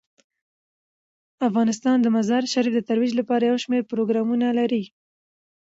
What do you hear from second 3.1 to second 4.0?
لپاره یو شمیر